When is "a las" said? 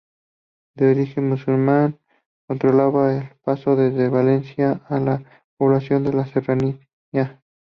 4.89-5.21